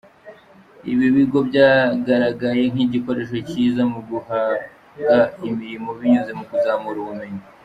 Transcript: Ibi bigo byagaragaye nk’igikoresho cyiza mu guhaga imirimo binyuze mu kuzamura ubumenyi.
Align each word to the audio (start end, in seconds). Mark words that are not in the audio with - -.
Ibi 0.91 1.07
bigo 1.15 1.39
byagaragaye 1.49 2.63
nk’igikoresho 2.71 3.37
cyiza 3.49 3.81
mu 3.91 3.99
guhaga 4.09 5.19
imirimo 5.49 5.89
binyuze 5.99 6.31
mu 6.39 6.43
kuzamura 6.49 6.97
ubumenyi. 7.03 7.43